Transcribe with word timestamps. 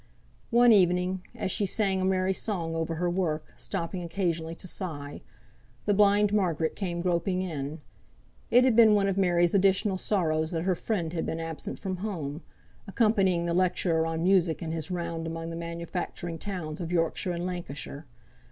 One 0.49 0.73
evening, 0.73 1.21
as 1.35 1.51
she 1.51 1.67
sang 1.67 2.01
a 2.01 2.05
merry 2.05 2.33
song 2.33 2.73
over 2.73 2.95
her 2.95 3.07
work, 3.07 3.53
stopping 3.55 4.01
occasionally 4.01 4.55
to 4.55 4.65
sigh, 4.67 5.21
the 5.85 5.93
blind 5.93 6.33
Margaret 6.33 6.75
came 6.75 7.01
groping 7.01 7.43
in. 7.43 7.81
It 8.49 8.63
had 8.63 8.75
been 8.75 8.95
one 8.95 9.05
of 9.07 9.15
Mary's 9.15 9.53
additional 9.53 9.99
sorrows 9.99 10.49
that 10.49 10.63
her 10.63 10.73
friend 10.73 11.13
had 11.13 11.27
been 11.27 11.39
absent 11.39 11.77
from 11.77 11.97
home, 11.97 12.41
accompanying 12.87 13.45
the 13.45 13.53
lecturer 13.53 14.07
on 14.07 14.23
music 14.23 14.59
in 14.63 14.71
his 14.71 14.89
round 14.89 15.27
among 15.27 15.51
the 15.51 15.55
manufacturing 15.55 16.39
towns 16.39 16.81
of 16.81 16.91
Yorkshire 16.91 17.33
and 17.33 17.45
Lancashire. 17.45 18.07